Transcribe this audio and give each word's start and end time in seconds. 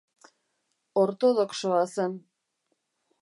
Ortodoxoa 1.01 1.83
zen. 1.95 2.13